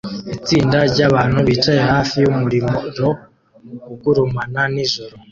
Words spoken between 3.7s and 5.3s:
ugurumana nijoro